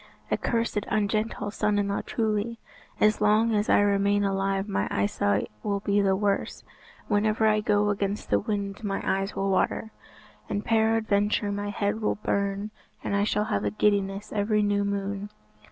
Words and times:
"A 0.31 0.35
cursed 0.37 0.85
ungentle 0.87 1.51
son 1.51 1.77
in 1.77 1.89
law, 1.89 2.01
truly. 2.03 2.57
As 2.99 3.21
long 3.21 3.53
as 3.53 3.69
I 3.69 3.81
remain 3.81 4.23
alive 4.23 4.67
my 4.67 4.87
eyesight 4.89 5.51
will 5.61 5.79
be 5.81 6.01
the 6.01 6.15
worse. 6.15 6.63
Whenever 7.07 7.45
I 7.45 7.59
go 7.59 7.91
against 7.91 8.31
the 8.31 8.39
wind 8.39 8.83
my 8.83 9.03
eyes 9.05 9.35
will 9.35 9.51
water, 9.51 9.91
and 10.49 10.65
peradventure 10.65 11.51
my 11.51 11.69
head 11.69 12.01
will 12.01 12.15
burn, 12.15 12.71
and 13.03 13.15
I 13.15 13.23
shall 13.25 13.45
have 13.45 13.63
a 13.63 13.69
giddiness 13.69 14.33
every 14.33 14.63
new 14.63 14.83
moon. 14.83 15.29